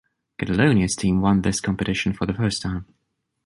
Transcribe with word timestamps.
Catalonia’s 0.39 0.95
team 0.95 1.21
won 1.21 1.43
this 1.43 1.61
competition 1.61 2.11
for 2.11 2.25
the 2.25 2.33
first 2.33 2.59
time. 2.63 2.87